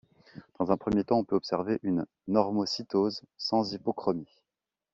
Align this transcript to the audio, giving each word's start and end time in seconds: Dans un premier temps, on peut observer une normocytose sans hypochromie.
Dans 0.57 0.71
un 0.71 0.77
premier 0.77 1.03
temps, 1.03 1.19
on 1.19 1.23
peut 1.23 1.35
observer 1.35 1.77
une 1.83 2.07
normocytose 2.27 3.21
sans 3.37 3.71
hypochromie. 3.75 4.41